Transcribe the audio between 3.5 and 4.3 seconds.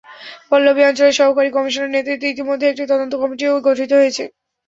গঠিত হয়েছে।